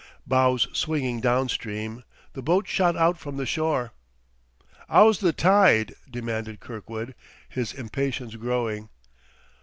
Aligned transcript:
Bows 0.25 0.67
swinging 0.73 1.21
down 1.21 1.47
stream, 1.47 2.03
the 2.33 2.41
boat 2.41 2.67
shot 2.67 2.95
out 2.97 3.19
from 3.19 3.37
the 3.37 3.45
shore. 3.45 3.91
"How's 4.89 5.19
the 5.19 5.31
tide?" 5.31 5.93
demanded 6.09 6.59
Kirkwood, 6.59 7.13
his 7.47 7.71
impatience 7.71 8.33
growing. 8.35 8.89